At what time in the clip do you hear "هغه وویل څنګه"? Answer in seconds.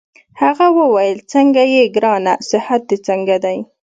0.41-1.63